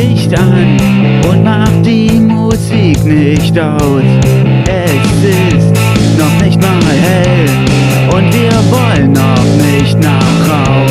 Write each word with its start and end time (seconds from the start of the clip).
Licht 0.00 0.32
an 0.38 0.78
und 1.28 1.44
mach 1.44 1.68
die 1.84 2.10
Musik 2.12 3.04
nicht 3.04 3.58
aus. 3.58 4.02
Es 4.66 5.24
ist 5.24 5.72
noch 6.18 6.42
nicht 6.42 6.58
mal 6.58 6.94
hell 7.06 7.46
und 8.14 8.32
wir 8.32 8.56
wollen 8.70 9.12
noch 9.12 9.44
nicht 9.66 9.98
nach 10.00 10.38
Haus. 10.48 10.90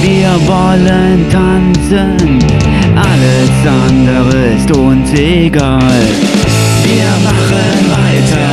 Wir 0.00 0.30
wollen 0.46 1.26
tanzen, 1.30 2.38
alles 2.96 3.52
andere 3.66 4.54
ist 4.56 4.70
uns 4.70 5.12
egal. 5.12 6.02
Wir 6.84 7.10
machen 7.28 7.78
weiter, 7.90 8.48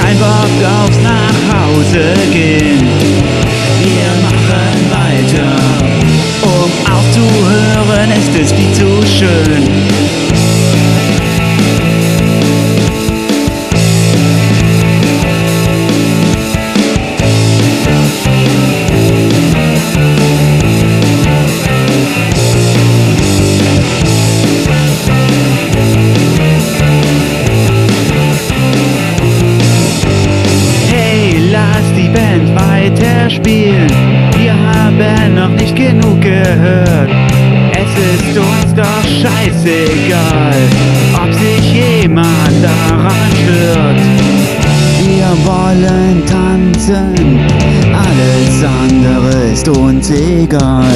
kein 0.00 0.16
Bock 0.18 0.54
aufs 0.80 0.98
Nachhause 1.02 2.14
gehen. 2.32 2.91
Ist 8.42 8.54
viel 8.56 8.72
zu 8.72 9.06
schön. 9.06 9.62
Hey, 30.90 31.36
lass 31.52 31.92
die 31.96 32.08
Band 32.08 32.54
weiterspielen. 32.56 33.88
Wir 34.36 34.52
haben 34.52 35.34
noch 35.34 35.50
nicht 35.50 35.76
genug 35.76 36.20
gehört. 36.20 37.31
Ist 38.32 38.38
uns 38.38 38.74
doch 38.74 39.04
scheißegal, 39.04 40.54
ob 41.22 41.34
sich 41.34 41.70
jemand 41.70 42.64
daran 42.64 43.30
stört. 43.42 44.00
Wir 45.04 45.36
wollen 45.44 46.24
tanzen, 46.24 47.40
alles 47.92 48.64
andere 48.64 49.52
ist 49.52 49.68
uns 49.68 50.10
egal. 50.10 50.94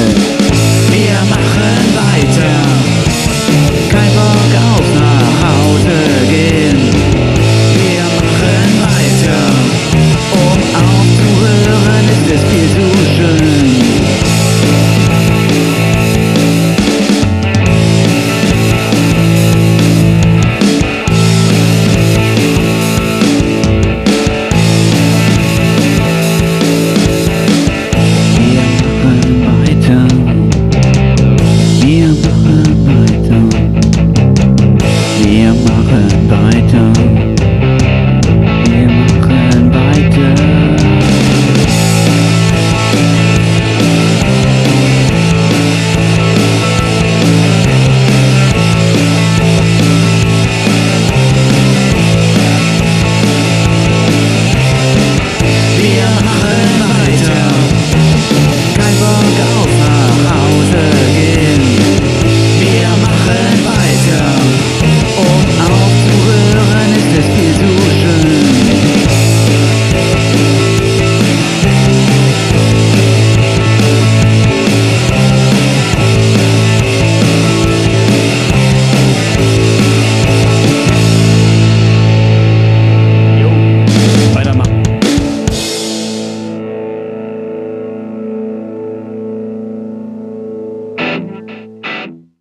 and 36.13 36.31
I 36.31 36.46